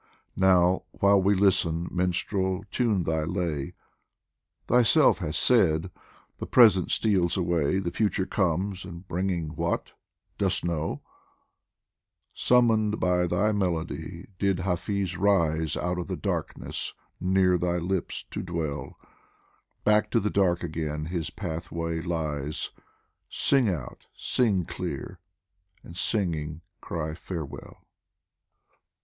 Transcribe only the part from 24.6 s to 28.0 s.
clear, and singing cry: Farewell